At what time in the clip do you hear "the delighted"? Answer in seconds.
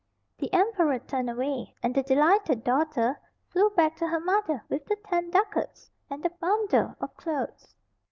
1.93-2.63